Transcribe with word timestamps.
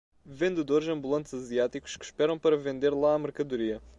vendedores 0.25 0.87
ambulantes 0.89 1.31
asiáticos 1.31 1.95
que 1.95 2.03
esperam 2.03 2.35
para 2.39 2.57
vender 2.57 2.89
lá 2.91 3.13
a 3.13 3.19
mercadoria. 3.19 3.79